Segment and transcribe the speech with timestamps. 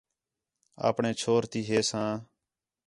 [0.87, 2.13] آپݨے چھور تی ہِے ساں